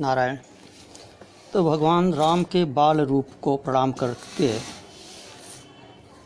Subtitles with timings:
[0.00, 0.36] नारायण।
[1.52, 4.58] तो भगवान राम के बाल रूप को प्रणाम करके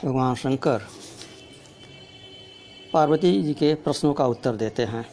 [0.07, 0.81] भगवान शंकर
[2.93, 5.07] पार्वती जी के प्रश्नों का उत्तर देते हैं।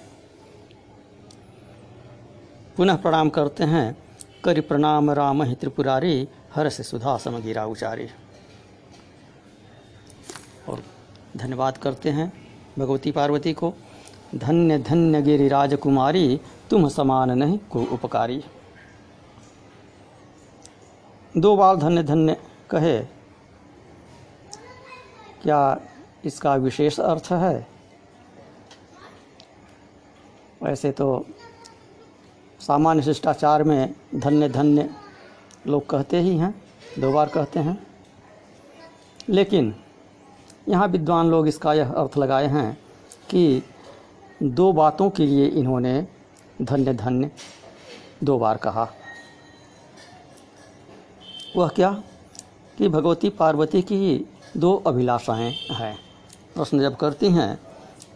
[2.77, 3.97] पुनः प्रणाम करते हैं।
[4.43, 8.07] करि प्रणाम राम ही त्रिपुरारी, हर से सुधा समगिरा उचारी।
[10.69, 10.83] और
[11.37, 12.33] धन्यवाद करते हैं
[12.79, 13.73] भगवती पार्वती को।
[14.35, 16.39] धन्य धन्य गिरि राजकुमारी
[16.69, 18.43] तुम समान नहीं को उपकारी।
[21.37, 22.35] दो बार धन्य धन्य
[22.69, 22.99] कहे,
[25.43, 25.79] क्या
[26.25, 27.67] इसका विशेष अर्थ है?
[30.61, 31.25] वैसे तो
[32.59, 34.89] सामान्य शिष्टाचार में धन्य धन्य
[35.67, 36.53] लोग कहते ही हैं,
[36.99, 37.77] दो बार कहते हैं।
[39.29, 39.73] लेकिन
[40.69, 42.73] यहाँ विद्वान लोग इसका यह अर्थ लगाए हैं
[43.29, 43.63] कि
[44.43, 46.07] दो बातों के लिए इन्होंने
[46.61, 47.31] धन्य धन्य।
[48.23, 48.87] दो बार कहा।
[51.55, 51.91] वह क्या?
[52.77, 55.97] कि भगवती पार्वती की दो अभिलाषाएँ हैं।
[56.55, 57.59] प्रश्न जब करती हैं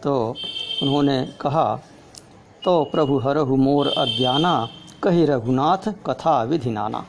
[0.02, 0.34] तो
[0.82, 1.80] उन्होंने कहा
[2.64, 4.68] तो प्रभु हरहु मोर अज्ञाना,
[5.02, 7.06] कही रघुनाथ कथा विधि नाना।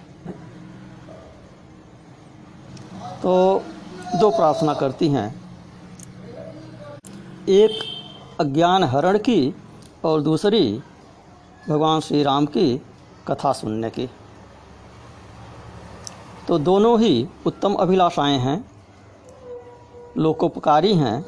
[3.23, 3.64] तो
[4.16, 5.42] दो प्रार्थना करती हैं।
[7.49, 7.80] एक,
[8.39, 9.55] अज्ञान हरण की
[10.03, 10.81] और दूसरी
[11.69, 12.81] भगवान श्री राम की
[13.27, 14.09] कथा सुनने की।
[16.47, 18.71] तो दोनों ही उत्तम अभिलाषाएँ हैं,
[20.17, 21.21] लोकोपकारी हैं।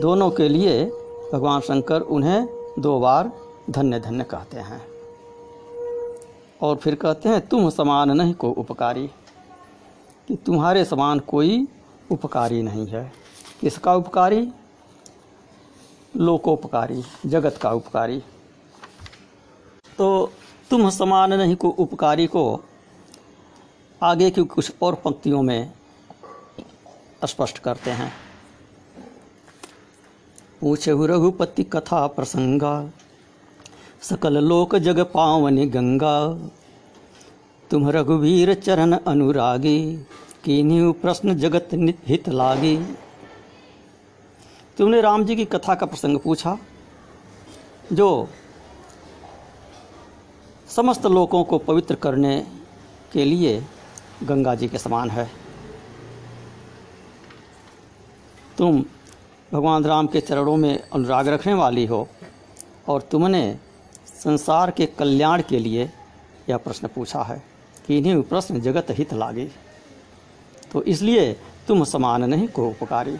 [0.00, 0.84] दोनों के लिए
[1.32, 3.32] भगवान शंकर उन्हें दो बार
[3.70, 4.88] धन्य धन्य कहते हैं।
[6.62, 9.10] और फिर कहते हैं, तुम समान नहीं को उपकारी।
[10.28, 11.68] कि तुम्हारे समान कोई
[12.10, 13.12] उपकारी नहीं है।
[13.60, 14.52] किसका उपकारी?
[16.16, 18.22] लोकोपकारी, जगत का उपकारी।
[20.00, 20.32] तो
[20.70, 22.42] तुम समान नहीं को उपकारी को
[24.00, 25.72] आगे की कुछ और पंक्तियों में
[27.26, 28.12] स्पष्ट करते हैं।
[30.60, 32.72] पूछे रघुपति कथा प्रसंगा,
[34.02, 36.16] सकल लोक जग पावनि गंगा।
[37.70, 39.80] तुम रघुवीर चरण अनुरागी
[40.44, 41.68] कीन्यू प्रश्न जगत
[42.06, 42.76] हित लागी।
[44.78, 46.58] तुमने राम जी की कथा का प्रसंग पूछा,
[47.92, 48.28] जो
[50.70, 52.38] समस्त लोगों को पवित्र करने
[53.12, 53.62] के लिए
[54.24, 55.30] गंगा जी के समान है।
[58.58, 58.84] तुम
[59.52, 62.06] भगवान राम के चरणों में अनुराग रखने वाली हो
[62.88, 63.42] और तुमने
[64.06, 65.90] संसार के कल्याण के लिए
[66.48, 67.42] यह प्रश्न पूछा है
[67.86, 69.50] कि इन्हीं प्रश्न जगत हित लागे।
[70.72, 71.32] तो इसलिए
[71.68, 73.16] तुम समान नहीं को उपकारी।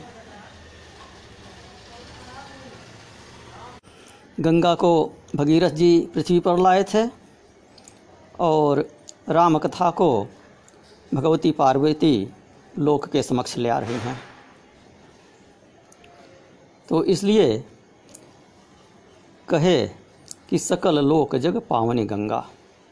[4.40, 4.90] गंगा को
[5.36, 7.19] भगीरथ जी पृथ्वी पर लाए थे।
[8.40, 8.88] और
[9.28, 10.26] राम कथा को
[11.14, 12.28] भगवती पार्वती
[12.78, 14.20] लोक के समक्ष ले आ रही हैं।
[16.88, 17.64] तो इसलिए
[19.48, 19.86] कहे
[20.48, 22.48] कि सकल लोक जग पावनी गंगा।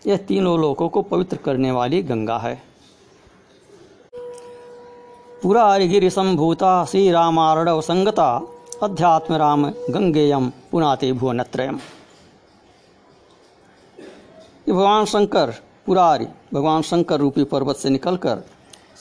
[0.07, 2.63] यह तीनों लोकों को पवित्र करने वाली गंगा है।
[5.43, 8.43] पुरा गिरि संभूता, श्री रामारणव संगता,
[8.83, 11.79] अध्यात्म राम गंगेयम पुनाते भुवनत्रयम।
[14.69, 15.55] भगवान शंकर,
[15.87, 18.43] पुरारी, भगवान शंकर रूपी पर्वत से निकलकर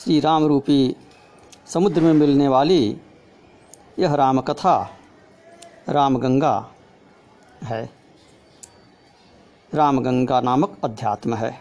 [0.04, 0.96] श्री राम रूपी
[1.68, 3.02] समुद्र में मिलने वाली
[4.00, 4.90] यह राम कथा
[5.90, 6.70] राम गंगा
[7.64, 7.90] है।
[9.74, 11.60] राम गंगा नामक अध्यात्म है।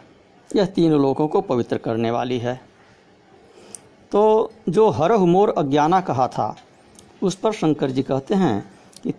[0.57, 2.61] यह तीन लोगों को पवित्र करने वाली है।
[4.13, 6.57] तो जो हरह मोर अज्ञाना कहा था,
[7.23, 8.71] उस पर शंकर जी कहते हैं
[9.03, 9.13] कि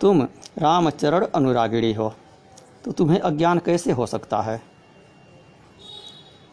[0.00, 0.22] तुम
[0.58, 2.14] रामचरण अनुरागिणी हो।
[2.88, 4.62] तो तुम्हें अज्ञान कैसे हो सकता है?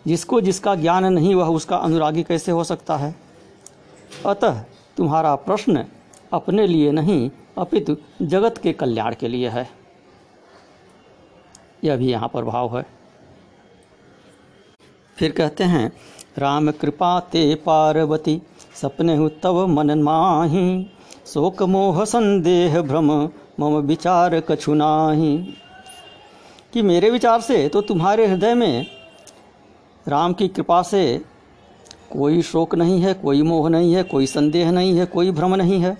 [0.08, 3.16] जिसको जिसका ज्ञान नहीं, वह उसका अनुरागी कैसे हो सकता है?
[4.26, 4.64] अतः
[4.98, 5.86] तुम्हारा प्रश्न
[6.34, 9.70] अपने लिए नहीं, अपितु जगत के कल्याण के लिए है।
[11.84, 12.86] यह भी यहाँ पर भाव है।
[15.18, 15.92] फिर कहते हैं,
[16.38, 18.42] राम कृपा ते पार्वती,
[18.82, 20.92] सपने हु तव मन माही,
[21.28, 23.30] शोक मोह संदेह भ्रम,
[23.60, 25.58] मम विचार कछु नाही।
[26.76, 28.86] कि मेरे विचार से तो तुम्हारे हृदय में
[30.08, 31.04] राम की कृपा से
[32.12, 35.80] कोई शोक नहीं है, कोई मोह नहीं है, कोई संदेह नहीं है, कोई भ्रम नहीं
[35.82, 35.96] है।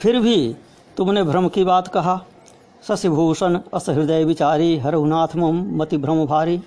[0.00, 0.56] फिर भी
[0.96, 2.18] तुमने भ्रम की बात कहा
[2.88, 6.60] शशिभूषण असहृदय विचारी हरहुनाथ मम मति भ्रम भारी।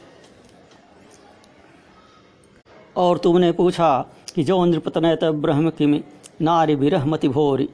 [2.95, 3.94] और तुमने पूछा
[4.36, 6.04] कि जो नृपतनयत ब्रह्म किमि,
[6.42, 7.69] नारी विरह मति भोरी,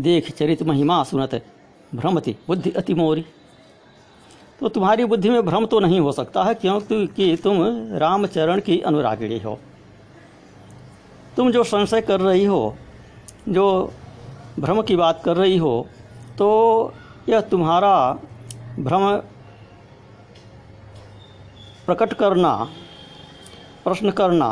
[0.00, 1.42] देख चरित महिमा सुनत।
[1.96, 3.24] भ्रमति, बुद्धि अति मोरी।
[4.60, 7.62] तो तुम्हारी बुद्धि में भ्रम तो नहीं हो सकता है, क्योंकि तुम
[7.98, 9.58] रामचरण की अनुरागिणी हो।
[11.36, 12.76] तुम जो संशय कर रही हो,
[13.48, 13.92] जो
[14.58, 15.86] भ्रम की बात कर रही हो
[16.38, 16.48] तो
[17.28, 17.96] यह तुम्हारा
[18.78, 19.04] भ्रम
[21.86, 22.52] प्रकट करना,
[23.84, 24.48] प्रश्न करना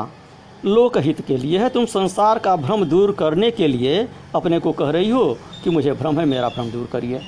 [0.64, 4.90] लोकहित के लिए है। तुम संसार का भ्रम दूर करने के लिए अपने को कह
[4.90, 5.24] रही हो
[5.64, 7.20] कि मुझे भ्रम है, मेरा भ्रम दूर करिए।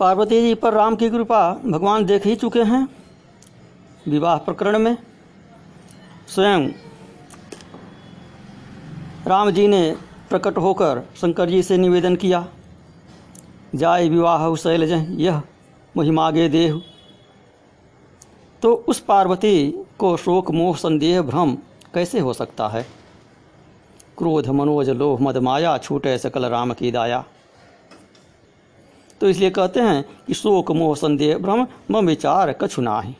[0.00, 2.86] पार्वती जी, पर राम की कृपा भगवान देख ही चुके हैं
[4.08, 4.96] विवाह प्रकरण में।
[6.28, 6.68] स्वयं
[9.26, 9.96] राम जी ने
[10.30, 12.46] प्रकट होकर शंकर जी से निवेदन किया
[13.74, 15.42] जाय विवाह शैलज यह
[15.94, 16.80] मुहिमागे देह।
[18.62, 21.54] तो उस पार्वती को शोक, मोह, संदेह, भ्रम
[21.94, 22.82] कैसे हो सकता है?
[24.18, 27.24] क्रोध, मनोज लोह मद, माया, छूटे सकल राम की दाया।
[29.20, 33.14] तो इसलिए कहते हैं कि शोक, मोह, संदेह, भ्रम, मम विचार कछु नाही।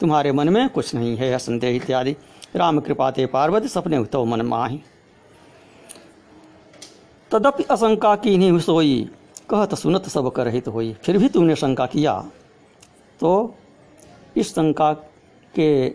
[0.00, 2.16] तुम्हारे मन में कुछ नहीं है संदेह इत्यादि।
[2.56, 4.80] राम कृपाते पार्वती सपने तो मन माही।
[7.30, 9.10] तदपि अशंका की नहीं सोई,
[9.50, 12.20] कहत सुनत सब कर हित होई, फिर भी तुमने शंका किया
[13.20, 13.54] तो
[14.36, 14.92] इस शंका
[15.54, 15.88] के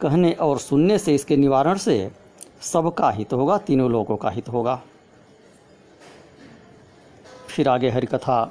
[0.00, 2.10] कहने और सुनने से, इसके निवारण से
[2.62, 4.80] सबका हित होगा, तीनों लोगों का हित होगा।
[7.48, 8.44] फिर आगे हरि कथा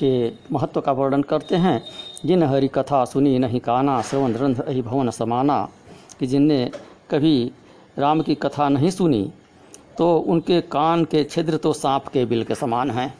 [0.00, 1.82] के महत्व का वर्णन करते हैं।
[2.24, 5.68] जिन हरि कथा सुनी नहीं काना, श्रवण रंध अहि भवन समाना,
[6.18, 6.70] कि जिनने
[7.10, 7.52] कभी
[7.98, 9.32] राम की कथा नहीं सुनी
[9.98, 13.14] तो उनके कान के छिद्र तो सांप के बिल के समान हैं।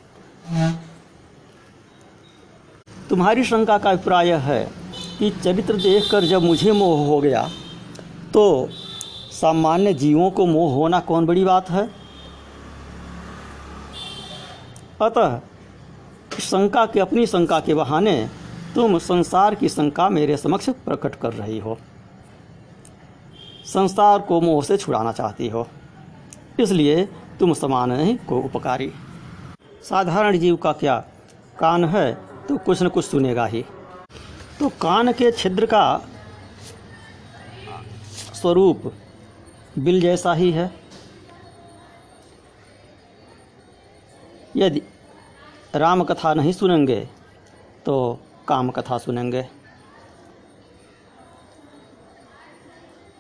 [3.13, 4.63] तुम्हारी शंका का अभिप्राय है
[5.19, 7.43] कि चरित्र देखकर जब मुझे मोह हो गया
[8.33, 8.69] तो
[9.33, 11.83] सामान्य जीवों को मोह होना कौन बड़ी बात है?
[15.03, 15.39] अतः
[16.41, 18.17] शंका के अपनी शंका के बहाने
[18.75, 21.79] तुम संसार की शंका मेरे समक्ष प्रकट कर रही हो।
[23.67, 25.67] संसार को मोह से छुड़ाना चाहती हो,
[26.61, 27.09] इसलिए
[27.41, 28.93] तुम समान नहीं को उपकारी।
[29.83, 31.03] साधारण जीव का क्या
[31.59, 33.65] कान है तो कुछ न कुछ सुनेगा ही।
[34.59, 35.85] तो कान के छिद्र का
[38.35, 38.93] स्वरूप
[39.79, 40.71] बिल जैसा ही है।
[44.57, 44.83] यदि
[45.75, 47.01] राम कथा नहीं सुनेंगे
[47.87, 48.19] तो
[48.49, 49.47] काम कथा सुनेंगे।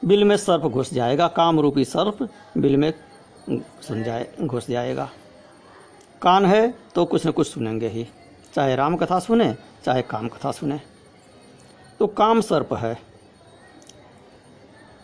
[0.03, 2.29] बिल में सर्प घुस जाएगा काम रूपी सर्प
[2.59, 2.93] बिल में
[3.49, 5.09] सुन जाए, घुस जाएगा।
[6.23, 8.07] कान है तो कुछ न कुछ सुनेंगे ही।
[8.55, 10.81] चाहे राम कथा सुने, चाहे काम कथा सुने।
[11.99, 12.99] तो काम सर्प है।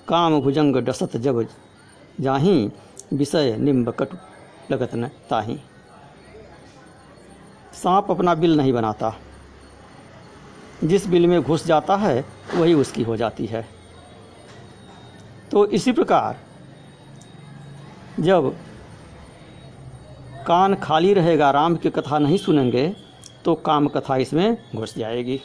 [0.09, 1.49] काम भुजंग डसत जब
[2.21, 2.73] जाही,
[3.13, 4.17] विषय निम्ब कटु
[4.71, 5.61] लगत न ताही।
[7.73, 9.15] सांप अपना बिल नहीं बनाता।
[10.85, 12.25] जिस बिल में घुस जाता है,
[12.55, 13.69] वही उसकी हो जाती है।
[15.51, 16.39] तो इसी प्रकार,
[18.21, 18.57] जब
[20.47, 23.08] कान खाली रहेगा, राम की कथा नहीं सुनेंगे
[23.45, 25.41] तो काम कथा इसमें घुस जाएगी।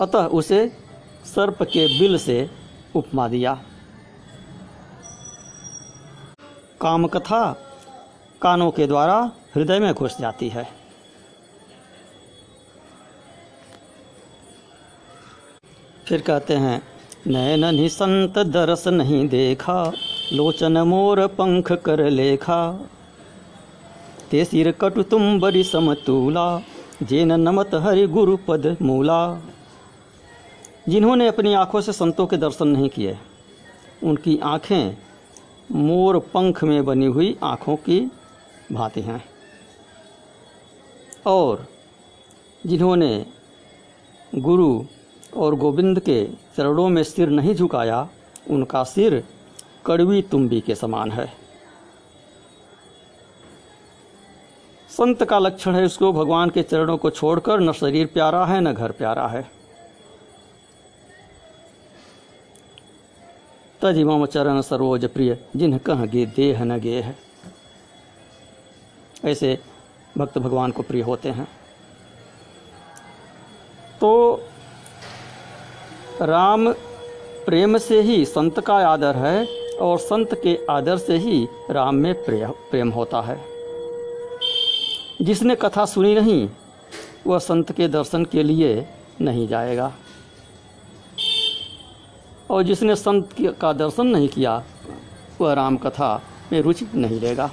[0.00, 0.66] अतः उसे
[1.26, 2.38] सर्प के बिल से
[2.96, 3.54] उपमा दिया।
[6.80, 7.42] काम कथा
[8.42, 9.18] कानों के द्वारा
[9.54, 10.66] हृदय में घुस जाती है।
[16.08, 16.82] फिर कहते हैं
[17.26, 19.92] नैन निसंत दरस नहीं देखा,
[20.32, 22.88] लोचन मोर पंख कर लेखा।
[24.30, 26.62] ते सिर कटु बड़ी समतूला,
[27.02, 29.40] जेन नमत हरि गुरु पद मूला।
[30.88, 33.18] जिन्होंने अपनी आँखों से संतों के दर्शन नहीं किए,
[34.04, 34.96] उनकी आँखें
[35.72, 38.10] मोर पंख में बनी हुई आँखों की
[38.72, 39.24] भांति हैं।
[41.26, 41.66] और
[42.66, 43.26] जिन्होंने
[44.34, 44.84] गुरु
[45.36, 46.24] और गोविंद के
[46.56, 48.08] चरणों में सिर नहीं झुकाया,
[48.50, 49.24] उनका सिर
[49.86, 51.43] कड़वी तुम्बी के समान है।
[54.94, 58.72] संत का लक्षण है उसको भगवान के चरणों को छोड़कर, न शरीर प्यारा है, न
[58.72, 59.50] घर प्यारा है।
[63.82, 67.16] तजिमम चरण सरोज प्रिय, जिन्ह कह गे देह न गे है।
[69.24, 69.58] ऐसे
[70.18, 71.48] भक्त भगवान को प्रिय होते हैं।
[74.00, 74.42] तो
[76.22, 76.72] राम
[77.46, 82.14] प्रेम से ही संत का आदर है, और संत के आदर से ही राम में
[82.24, 83.53] प्रेम होता है।
[85.22, 86.48] जिसने कथा सुनी नहीं,
[87.26, 88.88] वह संत के दर्शन के लिए
[89.20, 89.92] नहीं जाएगा।
[92.50, 93.28] और जिसने संत
[93.60, 94.64] का दर्शन नहीं किया,
[95.40, 97.50] वह राम कथा में रुचि नहीं लेगा।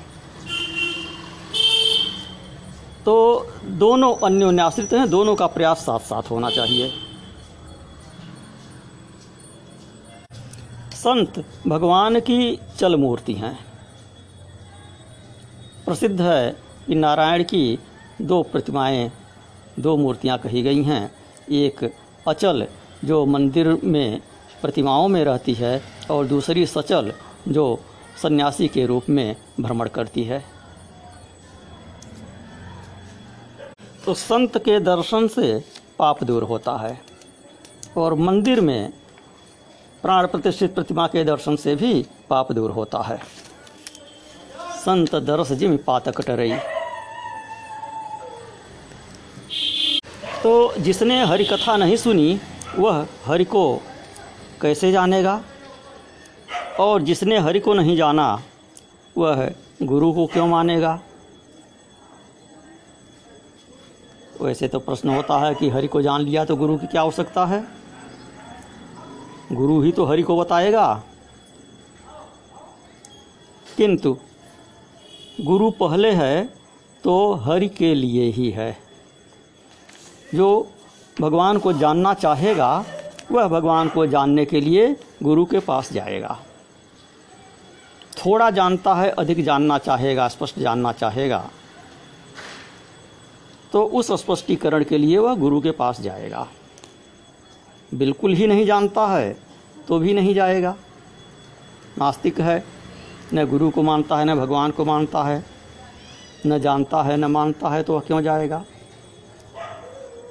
[3.06, 6.91] तो दोनों अन्योन्याश्रित हैं, दोनों का प्रयास साथ साथ होना चाहिए।
[10.94, 13.60] संत भगवान की चल मूर्ति हैं।
[15.86, 17.79] प्रसिद्ध है कि नारायण की
[18.21, 19.12] दो प्रतिमाएँ,
[19.79, 21.12] दो मूर्तियाँ कही गई हैं।
[21.50, 21.93] एक
[22.27, 22.67] अचल,
[23.05, 24.21] जो मंदिर में
[24.62, 25.81] प्रतिमाओं में रहती है,
[26.12, 27.13] और दूसरी सचल,
[27.48, 27.79] जो
[28.21, 30.43] सन्यासी के रूप में भ्रमण करती है।
[34.05, 35.63] तो संत के दर्शन से
[36.00, 37.01] पाप दूर होता है,
[37.98, 38.93] और मंदिर में
[40.01, 43.19] प्राण प्रतिष्ठित प्रतिमा के दर्शन से भी पाप दूर होता है।
[44.75, 46.53] संत दर्श जिम पातक टरई।
[50.43, 52.39] तो जिसने हरि कथा नहीं सुनी,
[52.79, 53.81] वह हरि को
[54.62, 55.43] कैसे जानेगा?
[56.79, 58.41] और जिसने हरि को नहीं जाना,
[59.17, 59.51] वह
[59.83, 61.01] गुरु को क्यों मानेगा?
[64.41, 67.45] वैसे तो प्रश्न होता है कि हरि को जान लिया तो गुरु की क्या आवश्यकता
[67.45, 67.67] है?
[69.51, 71.03] गुरु ही तो हरि को बताएगा।
[73.77, 74.17] किंतु,
[75.41, 76.53] गुरु पहले है
[77.03, 78.90] तो हरि के लिए ही है।
[80.35, 80.67] जो
[81.17, 82.85] भगवान को जानना चाहेगा,
[83.31, 86.38] वह भगवान को जानने के लिए गुरु के पास जाएगा।
[88.17, 91.50] थोड़ा जानता है, अधिक जानना चाहेगा, स्पष्ट जानना चाहेगा
[93.73, 96.47] तो उस स्पष्टीकरण के लिए वह गुरु के पास जाएगा।
[97.91, 99.35] बिल्कुल ही नहीं जानता है
[99.88, 100.75] तो भी नहीं जाएगा।
[101.97, 102.63] नास्तिक है,
[103.33, 105.43] न गुरु को मानता है, न भगवान को मानता है,
[106.45, 108.63] न जानता है, न मानता है तो वह क्यों जाएगा?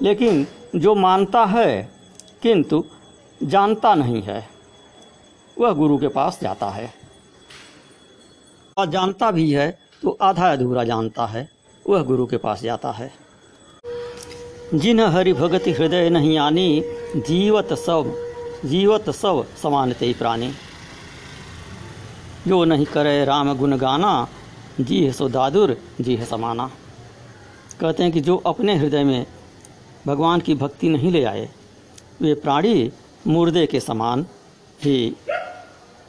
[0.02, 1.90] लेकिन जो मानता है,
[2.42, 2.84] किंतु
[3.42, 4.48] जानता नहीं है,
[5.56, 6.92] वह गुरु के पास जाता है।
[8.76, 9.70] और जानता भी है
[10.02, 11.48] तो आधा अधूरा जानता है,
[11.86, 13.12] वह गुरु के पास जाता है।
[14.74, 16.82] जिन हरि भगति हृदय नहीं आनी,
[17.16, 18.14] जीवत सब
[18.64, 20.52] जीवत सब समानते ही प्राणी।
[22.48, 24.28] जो नहीं करे राम गुण गाना
[24.80, 26.70] जी है सो दादुर जी है समाना।
[27.80, 29.26] कहते हैं कि जो अपने हृदय में
[30.06, 31.48] भगवान की भक्ति नहीं ले आए।
[32.20, 32.92] वे प्राणी
[33.26, 34.26] मुर्दे के समान
[34.84, 35.16] ही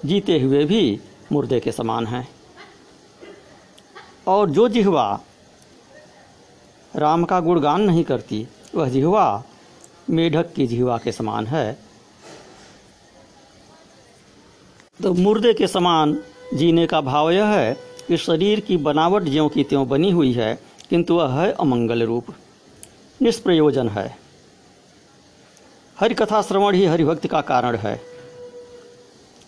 [0.06, 1.00] जीते हुए भी
[1.32, 2.28] मुर्दे के समान हैं।
[4.28, 5.22] और जो जिहवा
[6.96, 9.44] राम का गुणगान नहीं करती, वह जिहवा
[10.10, 11.80] मेढक की जिहवा के समान है।
[15.04, 16.20] तो मुर्दे के समान
[16.54, 17.74] जीने का भाव यह है
[18.08, 22.26] कि शरीर की बनावट ज्यों की त्यों बनी हुई है, किंतु वह है अमंगल रूप।
[23.22, 24.18] निष्प्रयोजन है।
[26.00, 28.02] हरि कथा श्रवण ही हरिभक्ति का कारण है।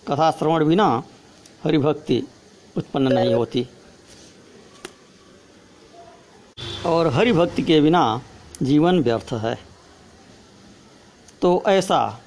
[0.08, 1.03] कथा श्रवण बिना
[1.63, 2.24] हरिभक्ति
[2.77, 3.70] उत्पन्न नहीं होती।
[6.86, 8.22] और हरि भक्ति के बिना
[8.63, 9.60] जीवन व्यर्थ है।
[11.42, 12.20] तो ऐसा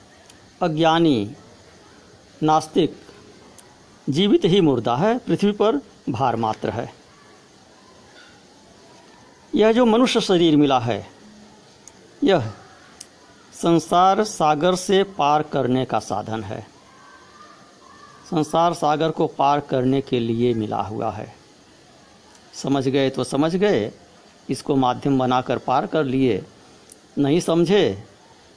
[0.62, 1.32] अज्ञानी,
[2.42, 2.96] नास्तिक,
[4.10, 6.94] जीवित ही मुर्दा है, पृथ्वी पर भार मात्र है।
[9.54, 11.15] यह जो मनुष्य शरीर मिला है
[12.20, 12.50] यह
[13.54, 16.60] संसार सागर से पार करने का साधन है।
[18.30, 21.34] संसार सागर को पार करने के लिए मिला हुआ है।
[22.54, 23.90] समझ गए तो समझ गए,
[24.48, 26.42] इसको माध्यम बनाकर पार कर लिए।
[27.18, 28.04] नहीं समझे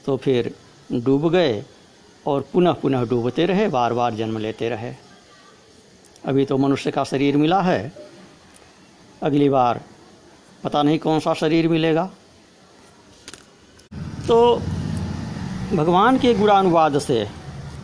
[0.05, 0.53] तो फिर
[0.93, 1.63] डूब गए
[2.25, 4.93] और पुनः पुनः डूबते रहे बार बार जन्म लेते रहे।
[6.25, 7.91] अभी तो मनुष्य का शरीर मिला है।
[9.23, 9.81] अगली बार
[10.63, 12.09] पता नहीं कौन सा शरीर मिलेगा।
[14.29, 14.55] तो
[15.73, 17.27] भगवान के गुणानुवाद से,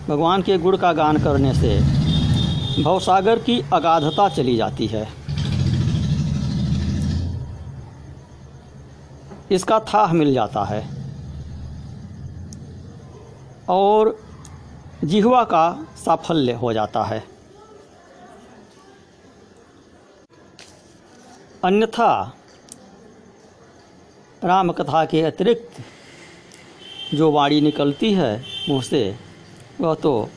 [0.07, 1.79] भगवान के गुण का गान करने से
[2.83, 5.07] भवसागर की अगाधता चली जाती है।
[9.51, 10.87] इसका थाह मिल जाता है।
[13.69, 14.15] और
[15.03, 15.65] जिहवा का
[16.05, 17.23] साफल्य हो जाता है।
[21.63, 22.33] अन्यथा
[24.43, 25.81] रामकथा के अतिरिक्त
[27.13, 29.15] जो वाणी निकलती है मुँह से
[29.81, 30.29] वह तो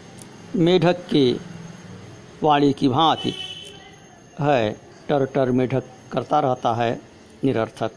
[0.57, 1.33] मेढक की
[2.43, 3.35] वाणी की भांति
[4.41, 4.71] है।
[5.09, 7.01] टर टर मेढक करता रहता है
[7.45, 7.93] निरर्थक।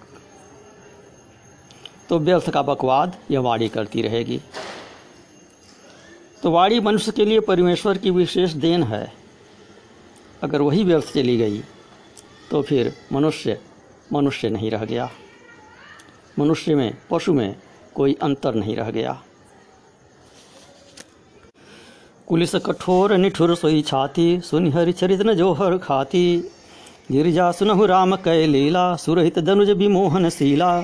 [2.09, 4.39] तो व्यर्थ का बकवाद यह वाणी करती रहेगी।
[6.43, 9.11] तो वाणी मनुष्य के लिए परमेश्वर की विशेष देन है।
[10.43, 11.61] अगर वही व्यर्थ चली गई
[12.51, 13.59] तो फिर मनुष्य
[14.13, 15.09] मनुष्य नहीं रह गया।
[16.39, 17.55] मनुष्य में, पशु में
[17.95, 19.21] कोई अंतर नहीं रह गया।
[22.27, 26.23] कुलिस कठोर, निठुर सोई छाती, सुन हरि चरित न जोहर खाती।
[27.11, 30.81] गिरिजा सुनहु राम कै लीला, सुरहित धनुज विमोहन शीला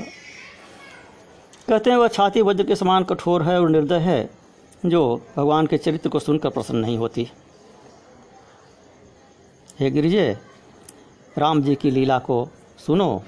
[1.67, 4.29] कहते हैं, वह छाती वज्र के समान कठोर है और निर्दय है,
[4.85, 7.27] जो भगवान के चरित्र को सुनकर प्रसन्न नहीं होती।
[9.79, 10.37] हे गिरिजे,
[11.37, 12.47] राम जी की लीला को
[12.77, 13.23] सुनो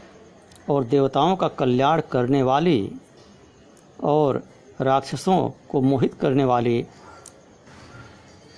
[0.70, 2.80] और देवताओं का कल्याण करने वाली
[4.04, 4.44] और
[4.82, 6.86] राक्षसों को मोहित करने वाली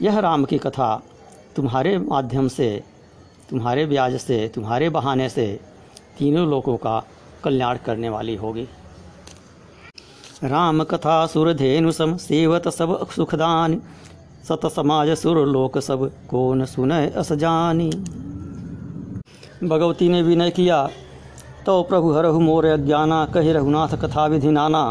[0.01, 1.01] यह राम की कथा
[1.55, 2.83] तुम्हारे माध्यम से,
[3.49, 5.59] तुम्हारे ब्याज से, तुम्हारे बहाने से
[6.19, 7.03] तीनों लोगों का
[7.43, 8.67] कल्याण करने वाली होगी।
[10.43, 13.81] राम कथा सुरधेनु सम, सेवत सब सुखदान,
[14.49, 17.89] सत समाज सुर लोक सब कौन सुनय अस जानी।
[19.63, 20.89] भगवती ने विनय किया
[21.65, 24.83] तो प्रभु हरहु मोर अज्ञाना कहि रघुनाथ कथा विधि नाना।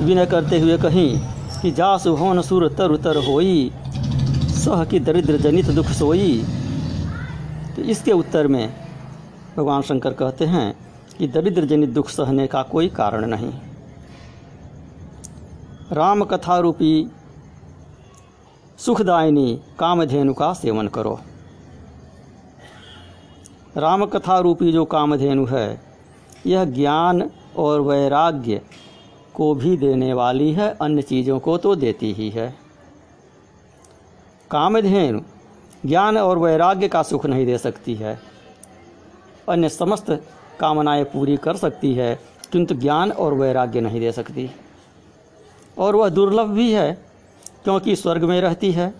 [0.00, 1.18] विनय करते हुए कहीं
[1.62, 3.72] कि जासु होन सुर तर तर होई,
[4.54, 6.42] सह की दरिद्र जनित दुख सोई।
[7.76, 8.74] तो इसके उत्तर में
[9.56, 10.74] भगवान शंकर कहते हैं
[11.18, 13.52] कि दरिद्र जनित दुख सहने का कोई कारण नहीं।
[15.92, 17.10] राम कथा रूपी
[18.78, 21.18] सुखदायिनी कामधेनु का सेवन करो।
[23.76, 25.80] राम कथा रूपी जो कामधेनु है,
[26.46, 28.60] यह ज्ञान और वैराग्य
[29.34, 32.54] को भी देने वाली है, अन्य चीज़ों को तो देती ही है।
[34.50, 35.20] कामधेनु,
[35.86, 38.20] ज्ञान और वैराग्य का सुख नहीं दे सकती है।
[39.48, 40.10] अन्य समस्त
[40.60, 42.20] कामनाएँ पूरी कर सकती है,
[42.52, 44.50] किंतु ज्ञान और वैराग्य नहीं दे सकती।
[45.78, 47.04] और वह दुर्लभ भी है,
[47.64, 48.94] क्योंकि स्वर्ग में रहती है।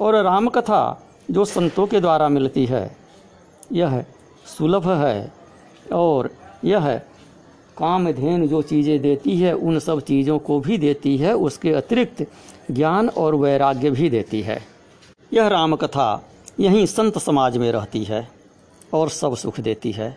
[0.00, 2.96] और राम कथा जो संतों के द्वारा मिलती है,
[3.72, 4.04] यह
[4.58, 5.32] सुलभ है
[5.92, 6.30] और
[6.64, 7.00] यह
[7.78, 12.26] कामधेन जो चीज़ें देती है, उन सब चीज़ों को भी देती है, उसके अतिरिक्त
[12.70, 14.60] ज्ञान और वैराग्य भी देती है।
[15.32, 16.22] यह राम कथा
[16.60, 18.28] यहीं संत समाज में रहती है
[18.94, 20.16] और सब सुख देती है।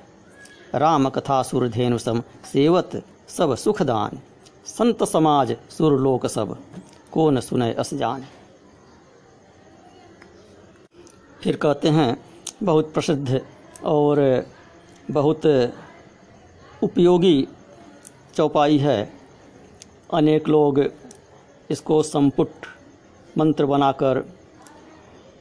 [0.75, 4.19] राम कथा सुरधेनु सम सेवत, सब सुखदान।
[4.67, 8.23] संत समाज सुरलोक सबको न सुने अस जान
[11.39, 12.17] फिर कहते हैं,
[12.63, 13.41] बहुत प्रसिद्ध
[13.85, 14.45] और
[15.11, 15.45] बहुत
[16.81, 17.47] उपयोगी
[18.35, 18.97] चौपाई है।
[20.13, 20.79] अनेक लोग
[21.69, 22.65] इसको संपुट
[23.37, 24.19] मंत्र बनाकर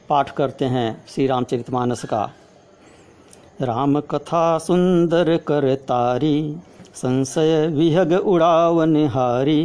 [0.09, 2.23] पाठ करते हैं श्री रामचरितमानस का।
[3.61, 6.57] राम कथा सुंदर कर तारी,
[6.95, 9.63] संशय विहग उड़ावन हारी।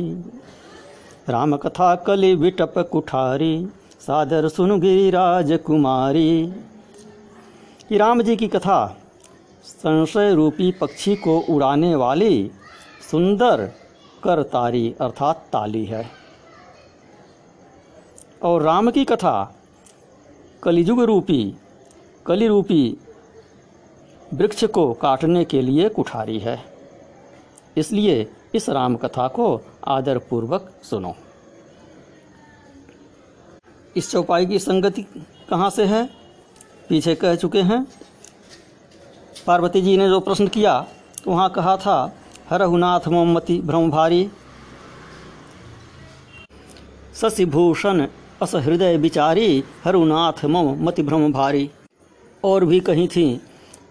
[1.28, 3.68] राम कथा कलि विटप कुठारी,
[4.00, 6.52] सादर सुन गिरिराज कुमारी
[7.88, 8.86] कि राम जी की कथा
[9.64, 12.50] संशय रूपी पक्षी को उड़ाने वाली
[13.10, 13.60] सुंदर
[14.24, 16.04] कर तारी अर्थात ताली है।
[18.42, 19.32] और राम की कथा
[20.62, 21.56] कलिजुग रूपी
[22.26, 22.98] कलि रूपी
[24.34, 26.56] वृक्ष को काटने के लिए कुठारी है।
[27.76, 29.48] इसलिए इस राम कथा को
[29.88, 31.14] आदरपूर्वक सुनो।
[33.96, 35.02] इस चौपाई की संगति
[35.50, 36.04] कहाँ से है?
[36.88, 37.84] पीछे कह चुके हैं।
[39.46, 40.80] पार्वती जी ने जो प्रश्न किया
[41.24, 41.98] तो वहाँ कहा था
[42.50, 44.28] हरहुनाथ मोमती ब्रह्मभारी।
[47.20, 48.06] शशिभूषण
[48.42, 51.70] अस हृदय विचारी, हरुनाथ मम मति भ्रम भारी
[52.44, 53.40] और भी कही थी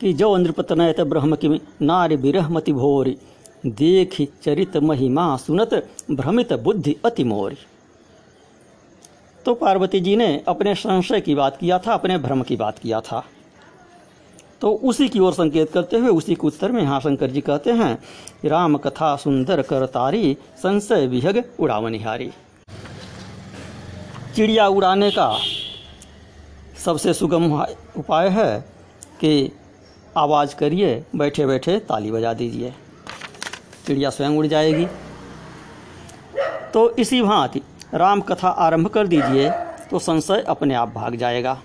[0.01, 3.17] कि जो नृपतनयत ब्रह्म की नारी विरह मति भोरी।
[3.65, 5.73] देख चरित महिमा सुनत,
[6.11, 7.57] भ्रमित बुद्धि अति मोरी।
[9.45, 12.99] तो पार्वती जी ने अपने संशय की बात किया था, अपने भ्रम की बात किया
[13.01, 13.23] था।
[14.61, 17.71] तो उसी की ओर संकेत करते हुए उसी के उत्तर में यहाँ शंकर जी कहते
[17.71, 17.97] हैं
[18.45, 22.31] राम कथा सुंदर कर तारी, संशय विहग उड़ावनिहारी
[24.35, 25.37] चिड़िया उड़ाने का
[26.83, 27.51] सबसे सुगम
[27.97, 28.59] उपाय है
[29.19, 29.51] कि
[30.17, 32.73] आवाज़ करिए बैठे बैठे ताली बजा दीजिए।
[33.85, 34.85] चिड़िया स्वयं उड़ जाएगी।
[36.73, 37.61] तो इसी भांति
[37.93, 39.49] राम कथा आरंभ कर दीजिए
[39.91, 41.57] तो संशय अपने आप भाग जाएगा।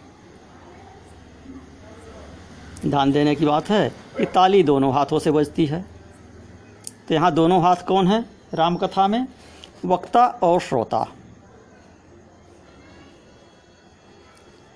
[2.85, 5.85] ध्यान देने की बात है कि ताली दोनों हाथों से बजती है।
[7.09, 8.25] तो यहाँ दोनों हाथ कौन है?
[8.55, 9.27] राम कथा में
[9.85, 11.07] वक्ता और श्रोता।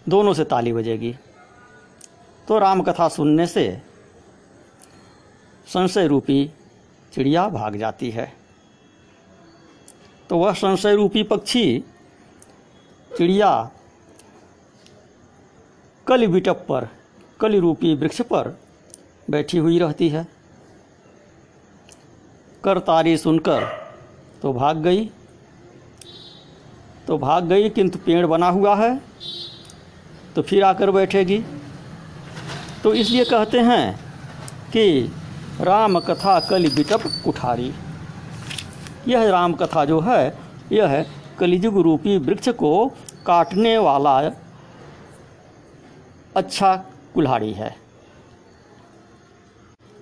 [0.09, 1.16] दोनों से ताली बजेगी।
[2.49, 3.83] तो राम कथा सुनने से
[5.66, 6.51] संशय रूपी
[7.12, 8.33] चिड़िया भाग जाती है।
[10.31, 11.85] तो वह संशय रूपी पक्षी
[13.16, 13.71] चिड़िया
[16.07, 16.98] कल बिटप पर
[17.40, 18.57] कलि रूपी वृक्ष पर
[19.29, 20.27] बैठी हुई रहती है।
[22.64, 23.64] कर तारी सुनकर
[24.42, 25.05] तो भाग गई।
[27.07, 29.01] तो भाग गई, किंतु पेड़ बना हुआ है
[30.37, 31.38] तो फिर आकर बैठेगी।
[32.83, 33.94] तो इसलिए कहते हैं
[34.72, 35.12] कि
[35.61, 37.72] राम कथा कलि बिटप कुठारी।
[39.09, 40.35] यह राम कथा जो है,
[40.72, 41.05] यह
[41.38, 42.87] कलिजुग रूपी वृक्ष को
[43.27, 44.18] काटने वाला
[46.37, 46.74] अच्छा
[47.18, 47.74] कुल्हाड़ी है।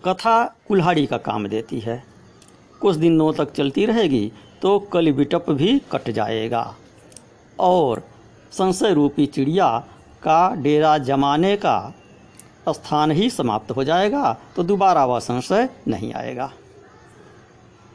[0.04, 2.02] कथा कुल्हाड़ी का काम देती है।
[2.80, 6.74] कुछ दिनों तक चलती रहेगी तो कल बिटप भी कट जाएगा।
[7.60, 8.02] और
[8.52, 9.68] संशय रूपी चिड़िया
[10.22, 11.94] का डेरा जमाने का
[12.68, 16.52] स्थान ही समाप्त हो जाएगा तो दोबारा वह संशय नहीं आएगा।